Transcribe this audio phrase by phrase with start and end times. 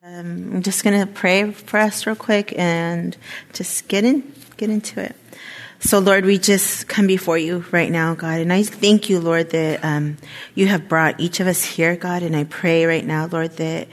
[0.00, 3.16] Um, I'm just going to pray for us real quick and
[3.52, 5.16] just get in, get into it.
[5.80, 9.50] So, Lord, we just come before you right now, God, and I thank you, Lord,
[9.50, 10.16] that um,
[10.54, 13.88] you have brought each of us here, God, and I pray right now, Lord, that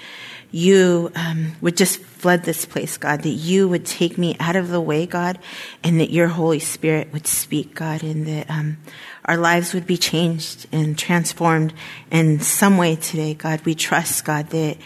[0.52, 4.70] you um, would just flood this place, God, that you would take me out of
[4.70, 5.38] the way, God,
[5.84, 8.78] and that your Holy Spirit would speak, God, and that um,
[9.26, 11.72] our lives would be changed and transformed
[12.10, 13.64] in some way today, God.
[13.64, 14.78] We trust, God, that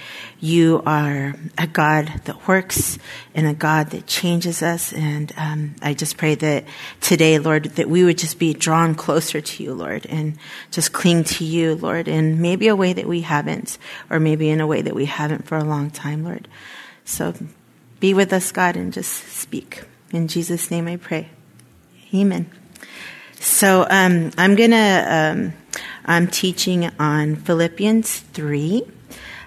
[0.41, 2.99] you are a God that works
[3.33, 4.91] and a God that changes us.
[4.91, 6.65] And um, I just pray that
[6.99, 10.37] today, Lord, that we would just be drawn closer to you, Lord, and
[10.71, 13.77] just cling to you, Lord, in maybe a way that we haven't,
[14.09, 16.49] or maybe in a way that we haven't for a long time, Lord.
[17.09, 17.33] So
[17.99, 19.83] be with us, God, and just speak.
[20.11, 21.29] In Jesus' name I pray.
[22.13, 22.51] Amen.
[23.39, 25.53] So um, I'm gonna um,
[26.05, 28.83] I'm teaching on Philippians three,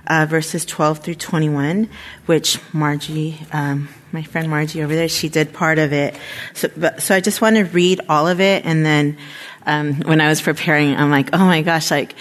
[0.09, 1.89] uh, verses twelve through twenty one,
[2.27, 6.17] which Margie, um, my friend Margie over there, she did part of it.
[6.55, 9.19] So, but, so I just want to read all of it, and then
[9.67, 12.15] um, when I was preparing, I'm like, oh my gosh, like.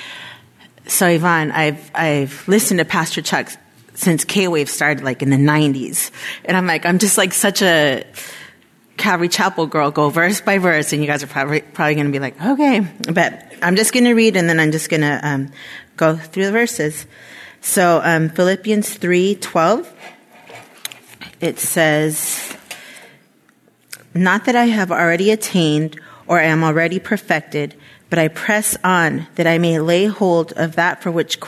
[0.87, 3.49] So Yvonne, I've I've listened to Pastor Chuck
[4.01, 6.09] since K Wave started, like in the '90s,
[6.43, 8.03] and I'm like, I'm just like such a
[8.97, 9.91] Calvary Chapel girl.
[9.91, 12.87] Go verse by verse, and you guys are probably probably going to be like, okay,
[13.13, 15.51] but I'm just going to read, and then I'm just going to um,
[15.97, 17.05] go through the verses.
[17.61, 19.91] So um, Philippians three twelve,
[21.39, 22.57] it says,
[24.15, 27.75] "Not that I have already attained or am already perfected,
[28.09, 31.39] but I press on that I may lay hold of that for which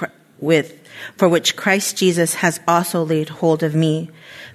[0.43, 0.79] with
[1.17, 4.11] for which Christ Jesus has also laid hold of me."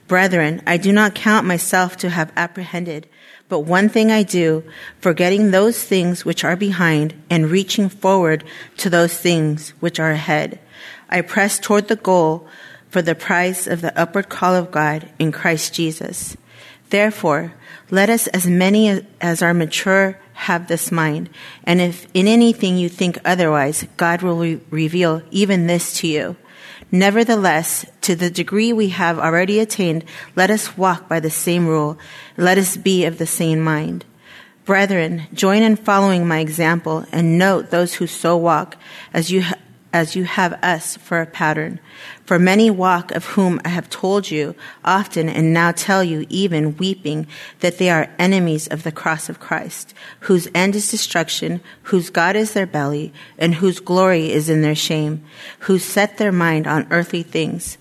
[0.07, 3.07] Brethren, I do not count myself to have apprehended,
[3.49, 4.63] but one thing I do,
[5.01, 8.45] forgetting those things which are behind and reaching forward
[8.79, 10.59] to those things which are ahead.
[11.11, 12.47] I press toward the goal
[12.91, 16.37] for the prize of the upward call of God in Christ Jesus.
[16.91, 17.53] Therefore,
[17.91, 21.29] let us as many as are mature have this mind.
[21.65, 26.37] And if in anything you think otherwise, God will re- reveal even this to you.
[26.93, 30.05] Nevertheless, to the degree we have already attained,
[30.37, 31.99] let us walk by the same rule.
[32.37, 34.05] Let us be of the same mind.
[34.65, 38.77] Brethren, join in following my example and note those who so walk
[39.13, 39.43] as you,
[39.93, 41.81] as you have us for a pattern.
[42.25, 44.55] For many walk of whom I have told you
[44.85, 47.27] often and now tell you even weeping
[47.61, 52.37] that they are enemies of the cross of Christ, whose end is destruction, whose God
[52.37, 55.25] is their belly, and whose glory is in their shame,
[55.61, 57.79] who set their mind on earthly things.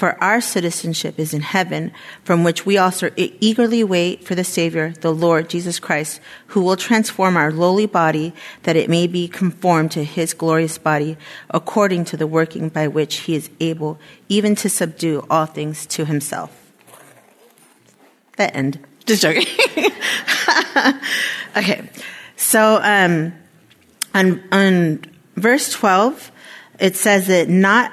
[0.00, 1.92] For our citizenship is in heaven,
[2.24, 6.78] from which we also eagerly wait for the Savior, the Lord Jesus Christ, who will
[6.78, 11.18] transform our lowly body that it may be conformed to his glorious body,
[11.50, 13.98] according to the working by which he is able
[14.30, 16.50] even to subdue all things to himself.
[18.38, 18.80] The end.
[19.04, 19.44] Just joking.
[21.58, 21.90] okay.
[22.36, 23.34] So, um,
[24.14, 25.04] on, on
[25.36, 26.32] verse 12,
[26.78, 27.92] it says that not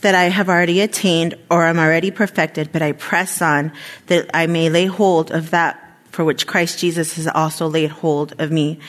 [0.00, 3.72] that I have already attained or am already perfected, but I press on
[4.06, 8.34] that I may lay hold of that for which Christ Jesus has also laid hold
[8.40, 8.80] of me.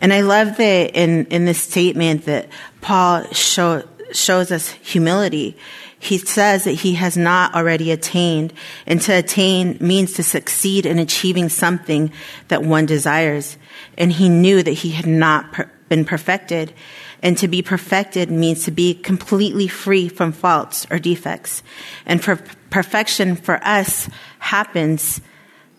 [0.00, 2.48] And I love that in, in this statement that
[2.80, 3.82] Paul show,
[4.12, 5.56] shows us humility.
[5.98, 8.52] He says that he has not already attained,
[8.86, 12.12] and to attain means to succeed in achieving something
[12.48, 13.56] that one desires.
[13.96, 16.74] And he knew that he had not per- been perfected.
[17.24, 21.62] And to be perfected means to be completely free from faults or defects.
[22.04, 25.22] And perfection for us happens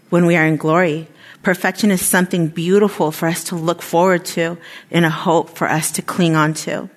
[0.10, 1.08] when we are in glory.
[1.44, 4.58] Perfection is something beautiful for us to look forward to
[4.90, 6.90] and a hope for us to cling on to.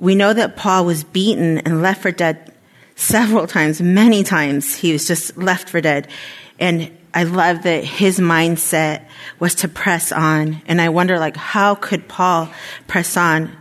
[0.00, 2.52] We know that Paul was beaten and left for dead
[2.96, 4.74] several times, many times.
[4.74, 6.08] He was just left for dead.
[6.58, 9.04] And I love that his mindset
[9.38, 10.62] was to press on.
[10.66, 12.50] And I wonder, like, how could Paul
[12.86, 13.56] press on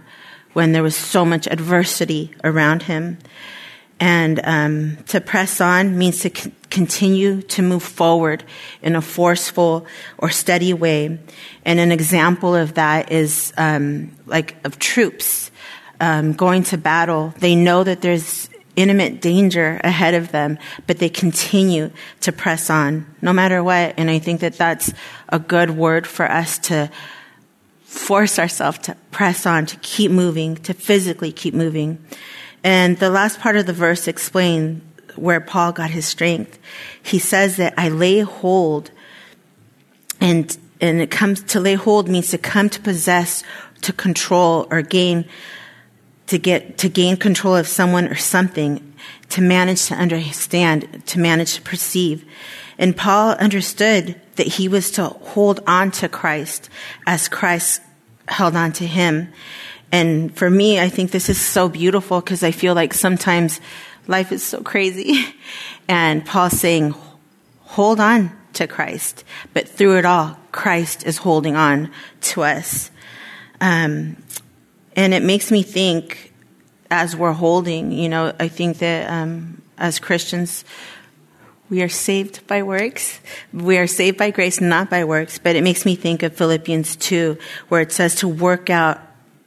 [0.53, 3.17] when there was so much adversity around him?
[3.99, 8.43] And um, to press on means to c- continue to move forward
[8.81, 9.87] in a forceful
[10.19, 11.19] or steady way.
[11.65, 15.49] And an example of that is um, like of troops
[15.99, 17.33] um, going to battle.
[17.39, 21.91] They know that there's intimate danger ahead of them, but they continue
[22.21, 23.95] to press on no matter what.
[23.97, 24.93] And I think that that's
[25.27, 26.89] a good word for us to
[27.83, 31.97] force ourselves to press on, to keep moving, to physically keep moving.
[32.63, 34.83] And the last part of the verse explains
[35.15, 36.59] where Paul got his strength.
[37.01, 38.91] He says that I lay hold
[40.21, 43.43] and and it comes to lay hold means to come to possess,
[43.81, 45.25] to control or gain
[46.27, 48.93] to get to gain control of someone or something
[49.29, 52.25] to manage to understand, to manage to perceive.
[52.77, 56.69] And Paul understood that he was to hold on to Christ
[57.05, 57.81] as Christ
[58.27, 59.29] held on to him.
[59.91, 63.61] And for me, I think this is so beautiful because I feel like sometimes
[64.07, 65.25] life is so crazy.
[65.89, 66.93] And Paul's saying,
[67.61, 69.23] hold on to Christ.
[69.53, 71.91] But through it all, Christ is holding on
[72.23, 72.91] to us.
[73.61, 74.17] Um,
[74.97, 76.33] and it makes me think
[76.89, 80.65] as we're holding, you know, I think that um, as Christians,
[81.69, 83.19] we are saved by works.
[83.53, 85.37] We are saved by grace, not by works.
[85.37, 88.99] But it makes me think of Philippians 2, where it says to work out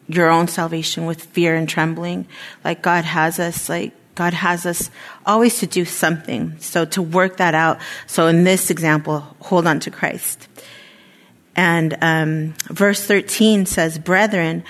[0.07, 2.29] your own salvation with fear and trembling.
[2.65, 4.91] Like God has us, like God has us
[5.27, 6.59] always to do something.
[6.61, 7.79] So to work that out.
[8.07, 10.47] So in this example, hold on to Christ.
[11.57, 14.63] And um, verse 13 says, Brethren,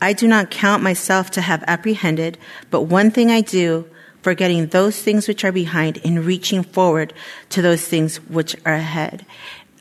[0.00, 2.38] I do not count myself to have apprehended,
[2.70, 3.88] but one thing I do,
[4.22, 7.12] forgetting those things which are behind and reaching forward
[7.50, 9.24] to those things which are ahead.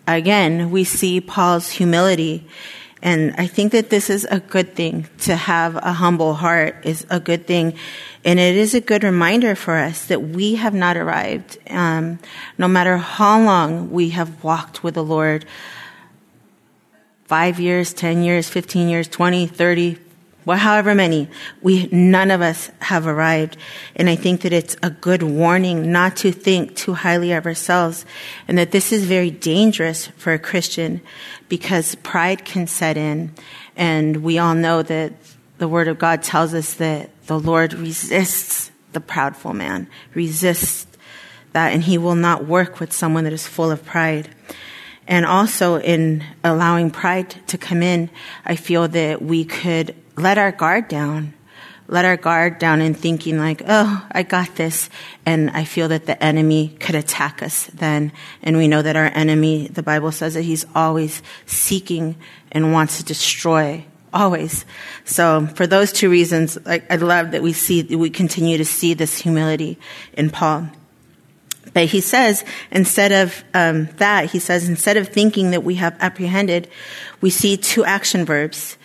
[0.08, 2.48] Again, we see Paul's humility.
[3.02, 5.08] And I think that this is a good thing.
[5.20, 7.74] To have a humble heart is a good thing.
[8.24, 11.58] And it is a good reminder for us that we have not arrived.
[11.70, 12.20] Um,
[12.58, 15.46] no matter how long we have walked with the Lord,
[17.26, 19.98] five years, 10 years, 15 years, 20, 30,
[20.46, 21.28] well, however many,
[21.64, 23.58] we, none of us have arrived.
[23.96, 28.06] And I think that it's a good warning not to think too highly of ourselves
[28.48, 31.02] and that this is very dangerous for a Christian
[31.50, 33.34] because pride can set in.
[33.76, 35.14] And we all know that
[35.58, 40.86] the word of God tells us that the Lord resists the proudful man, resists
[41.54, 44.30] that, and he will not work with someone that is full of pride.
[45.08, 48.10] And also in allowing pride to come in,
[48.46, 51.34] I feel that we could let our guard down.
[51.88, 54.90] Let our guard down in thinking like, oh, I got this.
[55.26, 58.12] And I feel that the enemy could attack us then.
[58.42, 62.16] And we know that our enemy, the Bible says that he's always seeking
[62.52, 64.66] and wants to destroy always.
[65.04, 68.96] So for those two reasons, like, I love that we see, we continue to see
[68.96, 69.78] this humility
[70.14, 70.70] in Paul.
[71.74, 75.96] But he says, instead of um, that, he says, instead of thinking that we have
[76.00, 76.70] apprehended,
[77.20, 78.78] we see two action verbs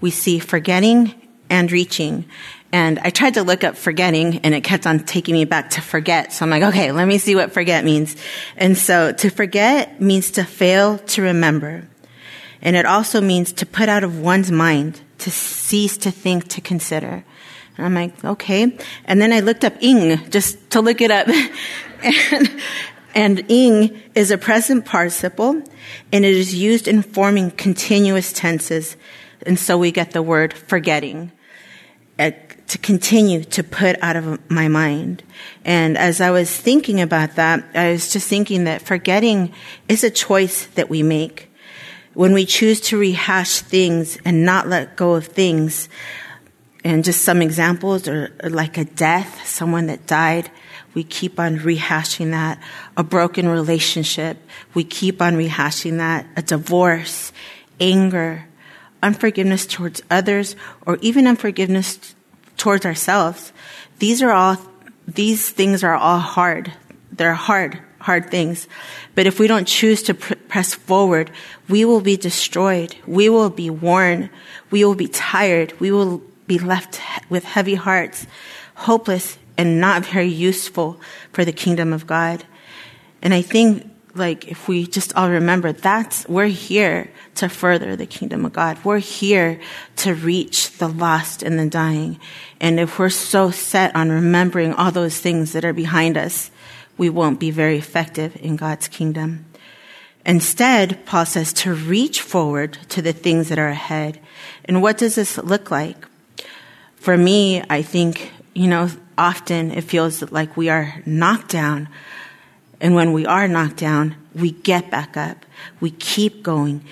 [0.00, 1.14] we see forgetting
[1.48, 2.24] and reaching.
[2.72, 5.80] And I tried to look up forgetting and it kept on taking me back to
[5.80, 6.32] forget.
[6.32, 8.16] So I'm like, okay, let me see what forget means.
[8.56, 11.88] And so to forget means to fail to remember.
[12.62, 16.60] And it also means to put out of one's mind, to cease to think, to
[16.60, 17.24] consider.
[17.76, 18.76] And I'm like, okay.
[19.04, 21.26] And then I looked up ing just to look it up.
[22.02, 22.60] and,
[23.14, 25.62] and ing is a present participle
[26.12, 28.96] and it is used in forming continuous tenses
[29.46, 31.32] and so we get the word forgetting
[32.18, 32.32] uh,
[32.68, 35.22] to continue to put out of my mind.
[35.64, 39.52] And as I was thinking about that, I was just thinking that forgetting
[39.88, 41.50] is a choice that we make.
[42.14, 45.88] When we choose to rehash things and not let go of things,
[46.84, 50.50] and just some examples are like a death, someone that died,
[50.94, 52.62] we keep on rehashing that.
[52.96, 54.38] A broken relationship,
[54.74, 56.26] we keep on rehashing that.
[56.36, 57.32] A divorce,
[57.80, 58.46] anger,
[59.02, 60.56] unforgiveness towards others,
[60.86, 62.14] or even unforgiveness
[62.56, 63.52] towards ourselves,
[63.98, 64.56] these are all,
[65.06, 66.72] these things are all hard.
[67.12, 68.68] They're hard, hard things.
[69.14, 71.30] But if we don't choose to pr- press forward,
[71.68, 72.94] we will be destroyed.
[73.06, 74.30] We will be worn.
[74.70, 75.78] We will be tired.
[75.80, 78.26] We will be left he- with heavy hearts,
[78.74, 81.00] hopeless and not very useful
[81.32, 82.44] for the kingdom of God.
[83.20, 88.06] And I think like if we just all remember that's we're here to further the
[88.06, 88.78] kingdom of God.
[88.84, 89.60] We're here
[89.96, 92.18] to reach the lost and the dying.
[92.60, 96.50] And if we're so set on remembering all those things that are behind us,
[96.98, 99.46] we won't be very effective in God's kingdom.
[100.26, 104.20] Instead, Paul says to reach forward to the things that are ahead.
[104.66, 106.06] And what does this look like?
[106.96, 111.88] For me, I think, you know, often it feels like we are knocked down
[112.80, 115.44] and when we are knocked down, we get back up.
[115.80, 116.82] We keep going.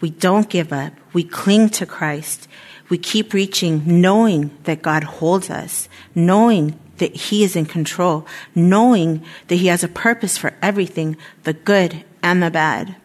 [0.00, 0.92] We don't give up.
[1.12, 2.48] We cling to Christ.
[2.88, 9.24] We keep reaching, knowing that God holds us, knowing that He is in control, knowing
[9.48, 12.96] that He has a purpose for everything, the good and the bad.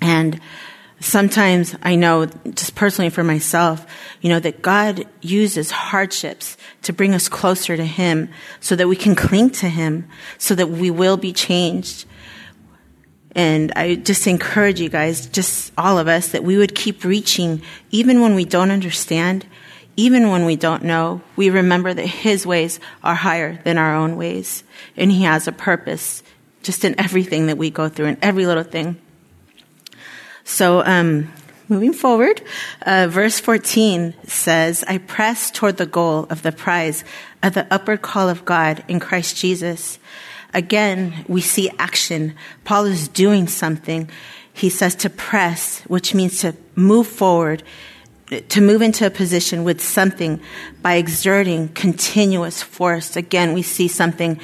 [0.00, 0.40] And
[1.00, 3.86] sometimes I know, just personally for myself,
[4.20, 8.96] you know, that God uses hardships to bring us closer to Him so that we
[8.96, 12.06] can cling to Him, so that we will be changed.
[13.32, 17.62] And I just encourage you guys, just all of us, that we would keep reaching
[17.90, 19.46] even when we don't understand,
[19.96, 24.16] even when we don't know, we remember that His ways are higher than our own
[24.16, 24.64] ways.
[24.96, 26.22] And He has a purpose
[26.62, 29.00] just in everything that we go through, in every little thing.
[30.48, 31.30] So, um,
[31.68, 32.40] moving forward,
[32.80, 37.04] uh, verse 14 says, I press toward the goal of the prize
[37.42, 39.98] of the upward call of God in Christ Jesus.
[40.54, 42.34] Again, we see action.
[42.64, 44.08] Paul is doing something.
[44.50, 47.62] He says to press, which means to move forward,
[48.48, 50.40] to move into a position with something
[50.80, 53.16] by exerting continuous force.
[53.16, 54.40] Again, we see something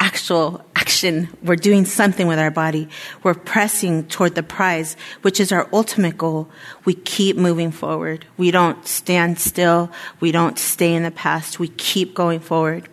[0.00, 1.28] actual action.
[1.42, 2.88] We're doing something with our body.
[3.22, 6.48] We're pressing toward the prize, which is our ultimate goal.
[6.84, 8.24] We keep moving forward.
[8.38, 9.90] We don't stand still.
[10.18, 11.60] We don't stay in the past.
[11.60, 12.88] We keep going forward.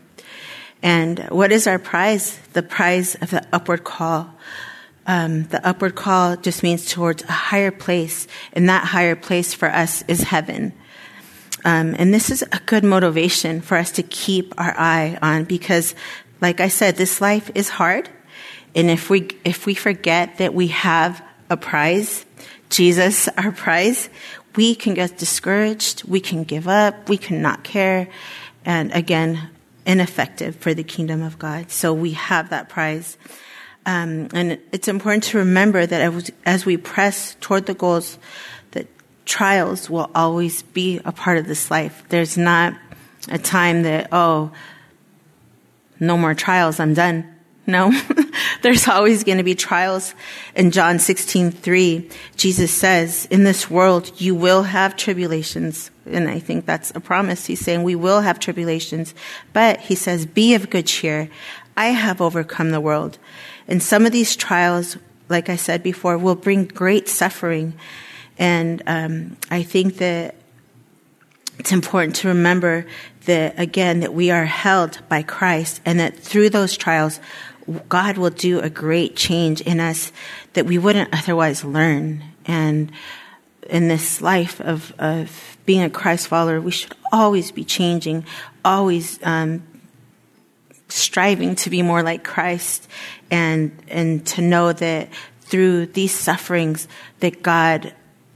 [0.84, 2.38] And what is our prize?
[2.54, 4.34] The prize of the upward call.
[5.08, 9.70] Um, the upward call just means towards a higher place, and that higher place for
[9.70, 10.74] us is heaven.
[11.64, 15.96] Um, and this is a good motivation for us to keep our eye on because
[16.42, 18.10] like I said, this life is hard.
[18.76, 22.26] And if we, if we forget that we have a prize,
[22.70, 24.10] Jesus, our prize,
[24.56, 26.04] we can get discouraged.
[26.04, 27.10] We can give up.
[27.10, 28.10] We can not care.
[28.66, 29.50] And again,
[29.86, 31.72] ineffective for the kingdom of God.
[31.72, 33.18] So we have that prize.
[33.86, 38.20] Um, and it's important to remember that as, we press toward the goals,
[38.72, 38.88] that
[39.26, 42.04] trials will always be a part of this life.
[42.10, 42.74] There's not
[43.30, 44.52] a time that, oh,
[46.00, 47.34] no more trials, I'm done.
[47.70, 47.92] No,
[48.62, 50.16] there's always going to be trials.
[50.56, 55.92] In John 16, 3, Jesus says, in this world, you will have tribulations.
[56.06, 57.46] And I think that's a promise.
[57.46, 59.14] He's saying we will have tribulations,
[59.52, 61.30] but he says, be of good cheer.
[61.76, 63.18] I have overcome the world.
[63.68, 67.74] And some of these trials, like I said before, will bring great suffering.
[68.38, 70.36] And um, I think that
[71.60, 72.86] it's important to remember
[73.28, 77.22] that again that we are held by Christ and that through those trials
[77.88, 80.12] God will do a great change in us
[80.54, 82.92] that we wouldn't otherwise learn and
[83.70, 88.26] in this life of, of being a Christ follower, we should always be changing,
[88.64, 89.64] always um,
[90.88, 92.88] striving to be more like Christ,
[93.30, 95.10] and and to know that
[95.42, 96.88] through these sufferings
[97.20, 97.94] that God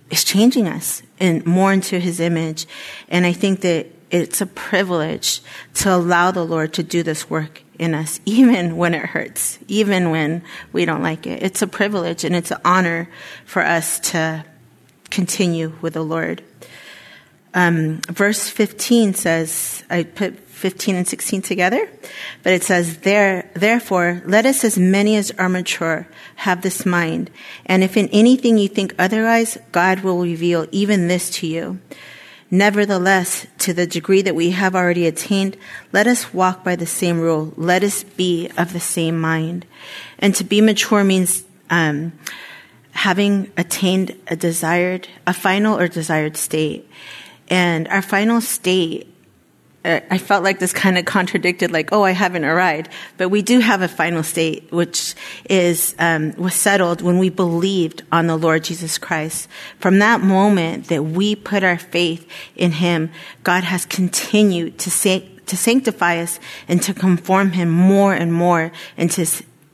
[0.09, 2.65] is changing us and more into His image.
[3.07, 5.41] And I think that it's a privilege
[5.75, 10.11] to allow the Lord to do this work in us, even when it hurts, even
[10.11, 11.41] when we don't like it.
[11.41, 13.09] It's a privilege and it's an honor
[13.45, 14.45] for us to
[15.09, 16.43] continue with the Lord.
[17.53, 21.89] Um, verse 15 says, I put 15 and 16 together,
[22.43, 27.29] but it says, there, therefore, let us as many as are mature have this mind.
[27.65, 31.79] And if in anything you think otherwise, God will reveal even this to you.
[32.53, 35.55] Nevertheless, to the degree that we have already attained,
[35.93, 37.53] let us walk by the same rule.
[37.55, 39.65] Let us be of the same mind.
[40.19, 42.11] And to be mature means um,
[42.91, 46.89] having attained a desired, a final or desired state.
[47.49, 49.10] And our final state
[49.83, 52.89] I felt like this kind of contradicted, like, oh, I haven't arrived.
[53.17, 55.15] But we do have a final state, which
[55.49, 59.47] is um, was settled when we believed on the Lord Jesus Christ.
[59.79, 63.09] From that moment that we put our faith in Him,
[63.43, 64.91] God has continued to
[65.47, 69.25] to sanctify us and to conform Him more and more into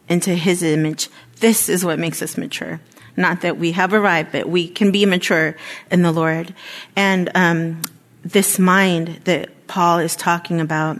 [0.07, 1.09] into His image.
[1.41, 2.79] This is what makes us mature.
[3.17, 5.57] Not that we have arrived, but we can be mature
[5.91, 6.53] in the Lord.
[6.95, 7.81] And um,
[8.23, 10.99] this mind that Paul is talking about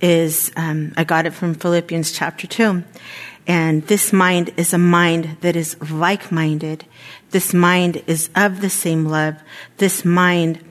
[0.00, 2.82] is, um, I got it from Philippians chapter 2.
[3.46, 6.84] And this mind is a mind that is like minded.
[7.30, 9.36] This mind is of the same love.
[9.78, 10.64] This mind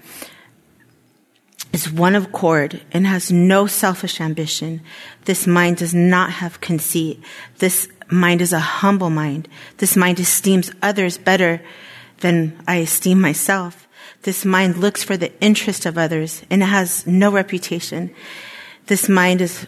[1.73, 4.81] is one of accord and has no selfish ambition.
[5.25, 7.21] This mind does not have conceit.
[7.57, 9.47] This mind is a humble mind.
[9.77, 11.61] This mind esteems others better
[12.19, 13.87] than I esteem myself.
[14.23, 18.13] This mind looks for the interest of others and it has no reputation.
[18.87, 19.67] This mind is,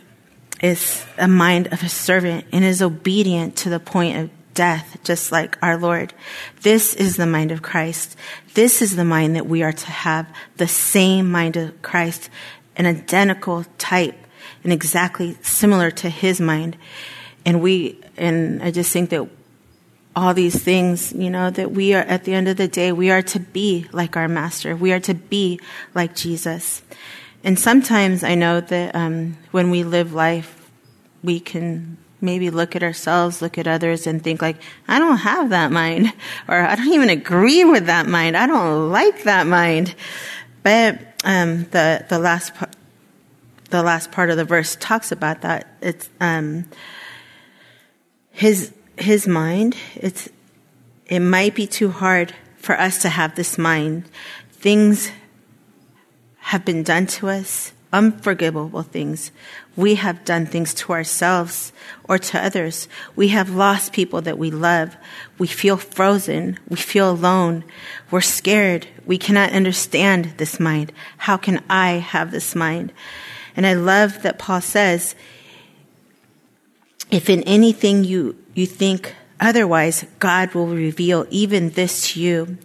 [0.62, 5.32] is a mind of a servant and is obedient to the point of death, just
[5.32, 6.14] like our Lord.
[6.62, 8.18] This is the mind of Christ.
[8.54, 10.28] This is the mind that we are to have,
[10.58, 12.30] the same mind of Christ,
[12.76, 14.18] an identical type
[14.64, 16.78] and exactly similar to his mind.
[17.46, 19.28] And we, and I just think that
[20.16, 23.12] all these things, you know, that we are, at the end of the day, we
[23.12, 24.76] are to be like our master.
[24.76, 25.60] We are to be
[25.94, 26.82] like Jesus.
[27.44, 30.70] And sometimes I know that um, when we live life,
[31.24, 35.50] we can maybe look at ourselves, look at others, and think like, I don't have
[35.50, 36.14] that mind,
[36.48, 38.38] or I don't even agree with that mind.
[38.38, 39.96] I don't like that mind.
[40.64, 42.76] But um, the the last part,
[43.70, 45.68] the last part of the verse talks about that.
[45.82, 46.66] It's um,
[48.30, 48.72] his
[49.04, 49.76] his mind.
[49.96, 50.30] It's
[51.08, 54.06] it might be too hard for us to have this mind.
[54.52, 55.12] Things
[56.40, 59.32] have been done to us, unforgivable things.
[59.76, 61.74] We have done things to ourselves
[62.06, 62.88] or to others.
[63.16, 64.96] We have lost people that we love.
[65.38, 66.60] We feel frozen.
[66.70, 67.64] We feel alone.
[68.10, 68.88] We're scared.
[69.06, 70.92] We cannot understand this mind.
[71.18, 72.94] How can I have this mind?
[73.56, 75.16] And I love that Paul says,
[77.10, 82.58] if in anything you, you think otherwise, God will reveal even this to you.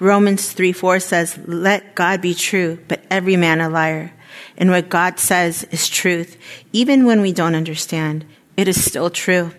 [0.00, 4.12] Romans 3 4 says, Let God be true, but every man a liar.
[4.56, 6.36] And what God says is truth.
[6.72, 8.24] Even when we don't understand,
[8.56, 9.52] it is still true.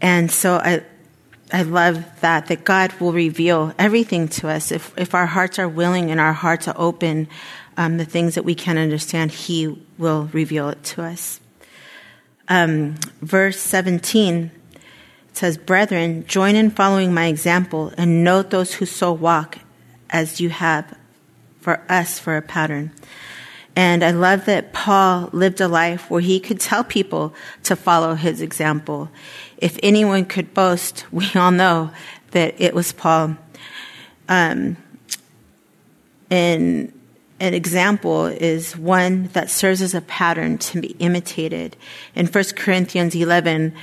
[0.00, 0.82] And so I,
[1.52, 4.72] I love that, that God will reveal everything to us.
[4.72, 7.28] If, if our hearts are willing and our hearts are open,
[7.76, 11.40] um, the things that we can't understand, He will reveal it to us.
[12.48, 14.50] Um, verse 17
[15.32, 19.58] says, Brethren, join in following my example and note those who so walk
[20.10, 20.96] as you have
[21.60, 22.92] for us for a pattern.
[23.74, 28.14] And I love that Paul lived a life where he could tell people to follow
[28.14, 29.08] his example.
[29.56, 31.90] If anyone could boast, we all know
[32.32, 33.36] that it was Paul.
[34.28, 34.76] Um,
[36.30, 36.92] and
[37.40, 41.76] an example is one that serves as a pattern to be imitated.
[42.14, 43.74] In 1 Corinthians 11,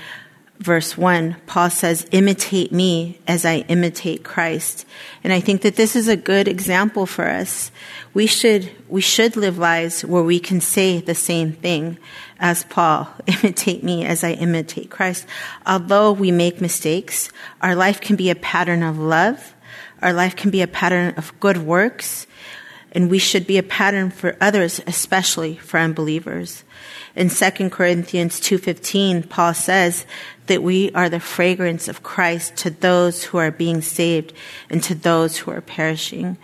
[0.60, 4.86] verse 1, Paul says, Imitate me as I imitate Christ.
[5.24, 7.72] And I think that this is a good example for us.
[8.14, 11.98] We should, we should live lives where we can say the same thing
[12.40, 15.26] as Paul, imitate me as I imitate Christ.
[15.66, 17.30] Although we make mistakes,
[17.62, 19.56] our life can be a pattern of love.
[20.02, 22.28] Our life can be a pattern of good works
[22.92, 26.64] and we should be a pattern for others, especially for unbelievers.
[27.16, 30.06] In 2 Corinthians 2:15, Paul says
[30.50, 34.34] that we are the fragrance of Christ to those who are being saved
[34.70, 36.38] and to those who are perishing.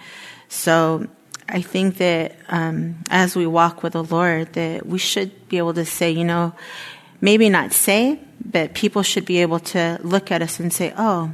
[0.47, 1.07] So
[1.49, 5.73] I think that um, as we walk with the Lord, that we should be able
[5.73, 6.53] to say, you know,
[7.19, 11.33] maybe not say, but people should be able to look at us and say, "Oh,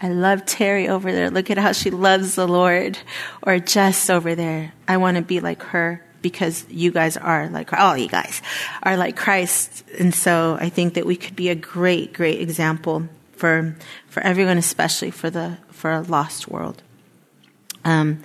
[0.00, 1.30] I love Terry over there.
[1.30, 2.98] Look at how she loves the Lord.
[3.42, 4.72] Or Jess over there.
[4.86, 8.42] I want to be like her because you guys are like, all you guys
[8.82, 9.84] are like Christ.
[9.96, 13.76] And so I think that we could be a great, great example for,
[14.08, 16.82] for everyone, especially for the, for a lost world.
[17.84, 18.24] Um,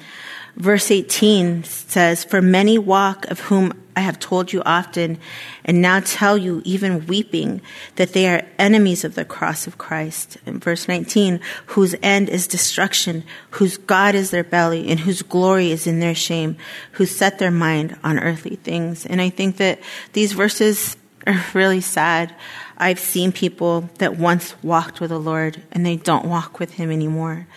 [0.55, 5.19] verse 18 says, For many walk of whom I have told you often,
[5.65, 7.61] and now tell you, even weeping,
[7.95, 10.37] that they are enemies of the cross of Christ.
[10.45, 15.71] In verse 19, whose end is destruction, whose God is their belly, and whose glory
[15.71, 16.57] is in their shame,
[16.93, 19.05] who set their mind on earthly things.
[19.05, 19.79] And I think that
[20.13, 20.95] these verses
[21.27, 22.33] are really sad.
[22.77, 26.91] I've seen people that once walked with the Lord and they don't walk with Him
[26.91, 27.47] anymore.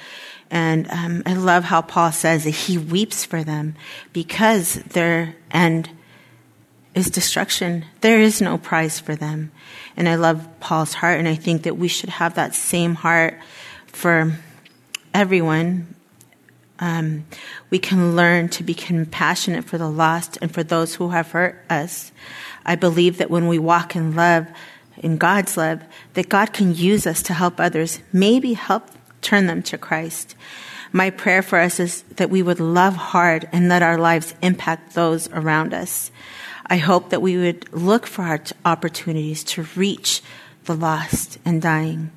[0.51, 3.75] And um, I love how Paul says that he weeps for them
[4.12, 5.90] because their end
[6.95, 7.85] is destruction.
[8.01, 9.51] There is no prize for them.
[9.97, 13.39] And I love Paul's heart, and I think that we should have that same heart
[13.87, 14.37] for
[15.13, 15.95] everyone.
[16.79, 17.25] Um,
[17.71, 21.65] we can learn to be compassionate for the lost and for those who have hurt
[21.71, 22.13] us.
[22.67, 24.47] I believe that when we walk in love,
[24.99, 25.83] in God's love,
[26.15, 30.35] that God can use us to help others, maybe help turn them to Christ.
[30.93, 34.95] My prayer for us is that we would love hard and let our lives impact
[34.95, 36.13] those around us.
[36.66, 40.22] I hope that we would look for our opportunities to reach
[40.64, 42.11] the lost and dying.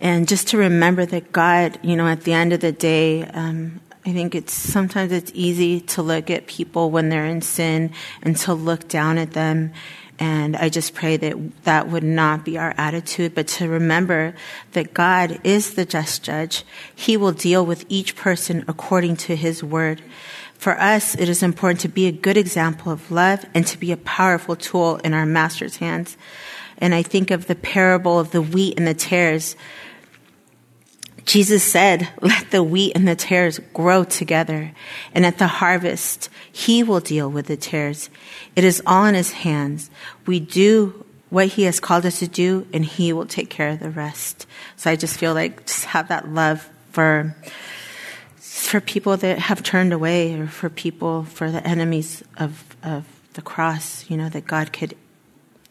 [0.00, 3.80] And just to remember that God, you know, at the end of the day, um,
[4.06, 7.92] I think it's sometimes it's easy to look at people when they're in sin
[8.22, 9.72] and to look down at them.
[10.18, 14.34] And I just pray that that would not be our attitude, but to remember
[14.72, 16.64] that God is the just judge.
[16.94, 20.02] He will deal with each person according to his word.
[20.58, 23.92] For us, it is important to be a good example of love and to be
[23.92, 26.16] a powerful tool in our master's hands.
[26.78, 29.56] And I think of the parable of the wheat and the tares.
[31.24, 34.72] Jesus said, let the wheat and the tares grow together.
[35.12, 38.10] And at the harvest, he will deal with the tares.
[38.56, 39.90] It is all in his hands.
[40.26, 43.80] We do what he has called us to do and he will take care of
[43.80, 44.46] the rest.
[44.76, 47.34] So I just feel like just have that love for
[48.54, 53.42] for people that have turned away or for people, for the enemies of, of the
[53.42, 54.96] cross, you know, that God could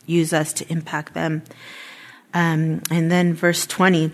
[0.06, 1.44] use us to impact them.
[2.34, 4.12] Um, and then verse 20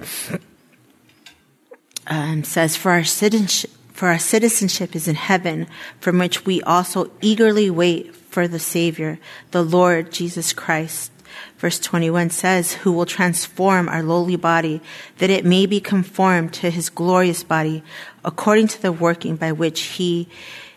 [2.07, 5.65] um, says, for our, citizenship, For our citizenship is in heaven,
[5.99, 11.11] from which we also eagerly wait for the Savior, the Lord Jesus Christ.
[11.57, 14.81] Verse 21 says, who will transform our lowly body
[15.17, 17.83] that it may be conformed to his glorious body
[18.23, 20.27] according to the working by which he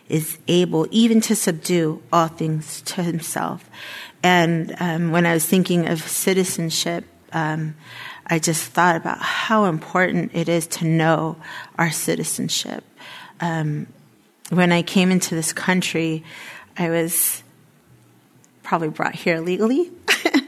[0.09, 3.69] is able even to subdue all things to himself.
[4.21, 7.75] And um, when I was thinking of citizenship, um,
[8.27, 11.37] I just thought about how important it is to know
[11.77, 12.83] our citizenship.
[13.41, 13.87] Um,
[14.49, 16.23] when I came into this country,
[16.77, 17.43] I was
[18.61, 19.91] probably brought here legally.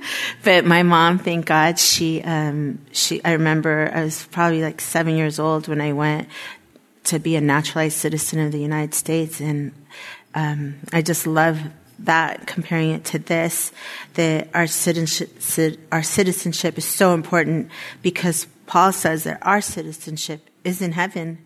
[0.45, 5.17] but my mom, thank God, she, um, she, I remember I was probably like seven
[5.17, 6.29] years old when I went
[7.05, 9.41] to be a naturalized citizen of the United States.
[9.41, 9.73] And,
[10.36, 11.60] um, I just love
[11.99, 13.71] that comparing it to this,
[14.13, 17.71] that our citizenship, our citizenship is so important
[18.03, 21.39] because Paul says that our citizenship is in heaven.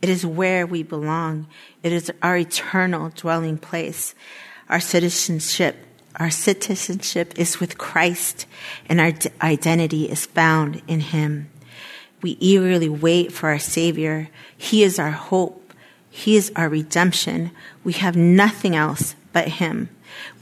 [0.00, 1.48] It is where we belong.
[1.82, 4.14] It is our eternal dwelling place.
[4.68, 5.76] Our citizenship,
[6.16, 8.46] our citizenship is with Christ
[8.88, 11.50] and our identity is found in Him.
[12.22, 14.28] We eagerly wait for our Savior.
[14.56, 15.72] He is our hope.
[16.08, 17.50] He is our redemption.
[17.82, 19.88] We have nothing else but Him.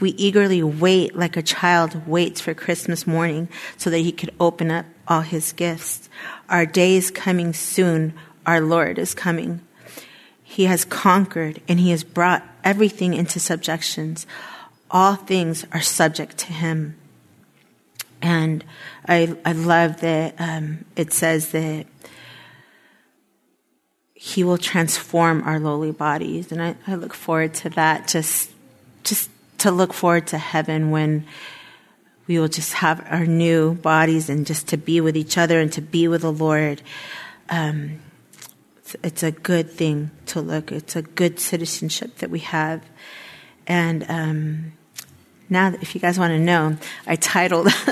[0.01, 4.71] We eagerly wait like a child waits for Christmas morning so that he could open
[4.71, 6.09] up all his gifts.
[6.49, 8.15] Our day is coming soon.
[8.47, 9.61] Our Lord is coming.
[10.43, 14.27] He has conquered and he has brought everything into subjections.
[14.93, 16.97] All things are subject to him.
[18.21, 18.65] And
[19.09, 21.87] I, I love that um, it says that
[24.15, 26.53] he will transform our lowly bodies.
[26.53, 28.53] And I, I look forward to that just
[29.03, 31.27] just to look forward to heaven when
[32.27, 35.73] we will just have our new bodies and just to be with each other and
[35.73, 36.83] to be with the Lord.
[37.49, 38.01] Um,
[38.79, 40.71] it's, it's, a good thing to look.
[40.71, 42.85] It's a good citizenship that we have.
[43.67, 44.73] And um,
[45.53, 47.69] now, if you guys want to know, I titled,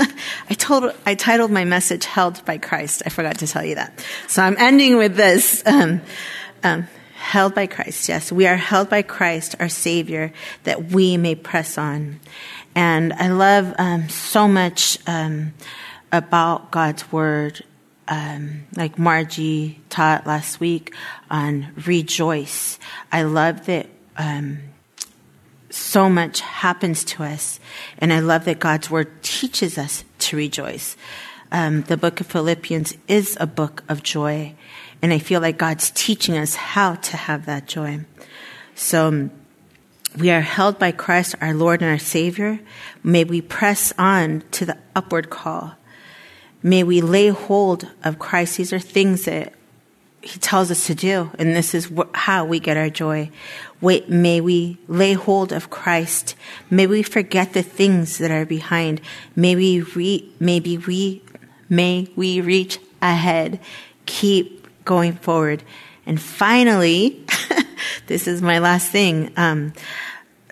[0.51, 4.05] I told, I titled my message "Held by Christ." I forgot to tell you that,
[4.27, 5.63] so I'm ending with this.
[5.67, 6.01] Um,
[6.65, 8.09] um held by Christ.
[8.09, 10.33] Yes, we are held by Christ, our Savior,
[10.65, 12.19] that we may press on.
[12.75, 15.53] And I love um, so much um,
[16.11, 17.63] about God's Word.
[18.09, 20.93] Um, like Margie taught last week
[21.31, 22.81] on rejoice.
[23.13, 24.70] I love that um,
[25.71, 27.61] so much happens to us,
[27.99, 30.97] and I love that God's Word teaches us to rejoice.
[31.53, 34.55] Um, the book of Philippians is a book of joy.
[35.03, 38.01] And I feel like God's teaching us how to have that joy.
[38.75, 39.31] So um,
[40.17, 42.61] we are held by Christ, our Lord and our Savior.
[43.03, 45.75] May we press on to the upward call.
[46.63, 48.59] May we lay hold of Christ.
[48.59, 49.55] These are things that
[50.23, 53.31] He tells us to do, and this is wh- how we get our joy.
[53.81, 56.35] Wait, may we lay hold of Christ.
[56.69, 59.01] May we forget the things that are behind.
[59.35, 61.23] May we re- maybe we,
[61.71, 63.61] may we reach ahead.
[64.05, 65.63] Keep going forward.
[66.05, 67.25] And finally,
[68.07, 69.33] this is my last thing.
[69.37, 69.73] Um,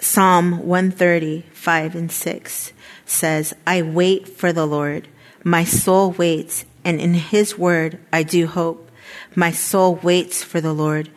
[0.01, 2.73] Psalm 130, 5 and 6
[3.05, 5.09] says, I wait for the Lord.
[5.45, 8.88] My soul waits, and in his word I do hope.
[9.35, 11.11] My soul waits for the Lord.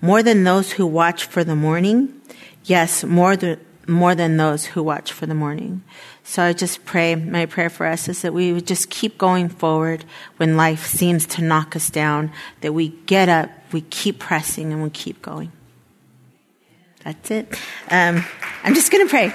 [0.00, 2.20] More than those who watch for the morning.
[2.64, 5.82] Yes, more than, more than those who watch for the morning.
[6.24, 9.48] So I just pray, my prayer for us is that we would just keep going
[9.48, 10.04] forward
[10.38, 12.32] when life seems to knock us down,
[12.62, 15.52] that we get up, we keep pressing, and we keep going.
[17.04, 17.54] That's it.
[17.90, 18.24] Um,
[18.64, 19.32] I'm just going to pray.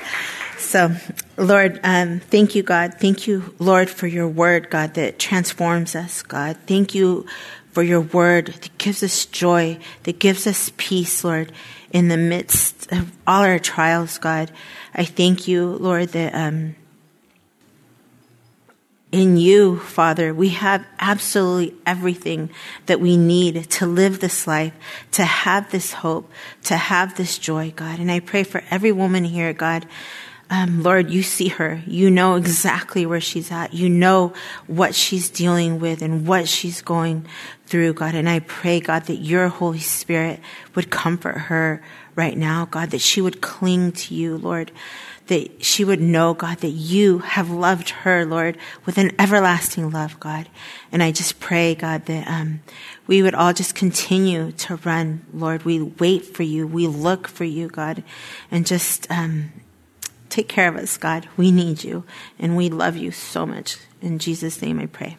[0.58, 0.92] So,
[1.38, 2.96] Lord, um, thank you, God.
[3.00, 6.58] Thank you, Lord, for your word, God, that transforms us, God.
[6.68, 7.26] Thank you
[7.72, 11.52] for your word that gives us joy, that gives us peace, Lord,
[11.92, 14.52] in the midst of all our trials, God.
[14.94, 16.76] I thank you, Lord, that um,
[19.12, 22.50] in you, Father, we have absolutely everything
[22.86, 24.74] that we need to live this life,
[25.12, 26.32] to have this hope,
[26.64, 28.00] to have this joy, God.
[28.00, 29.86] And I pray for every woman here, God.
[30.52, 31.82] Um, Lord, you see her.
[31.88, 33.74] You know exactly where she's at.
[33.74, 34.34] You know
[34.68, 37.26] what she's dealing with and what she's going
[37.66, 38.16] through, God.
[38.16, 40.42] And I pray, God, that your Holy Spirit
[40.76, 41.82] would comfort her
[42.16, 44.72] right now, God, that she would cling to you, Lord
[45.32, 50.20] that she would know, God, that you have loved her, Lord, with an everlasting love,
[50.20, 50.50] God.
[50.92, 52.60] And I just pray, God, that um,
[53.08, 55.64] we would all just continue to run, Lord.
[55.64, 56.68] We wait for you.
[56.68, 58.04] We look for you, God,
[58.52, 59.54] and just um,
[60.32, 61.28] take care of us, God.
[61.38, 62.04] We need you,
[62.40, 63.78] and we love you so much.
[64.02, 65.18] In Jesus' name I pray.